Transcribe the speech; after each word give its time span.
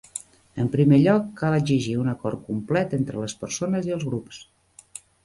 En 0.61 0.69
primer 0.75 0.97
lloc 1.01 1.27
cal 1.41 1.57
exigir 1.57 1.93
un 2.05 2.09
acord 2.13 2.41
complet 2.47 2.97
entre 2.99 3.21
les 3.25 3.37
persones 3.45 3.91
i 3.91 3.95
els 3.99 4.07
grups. 4.09 4.41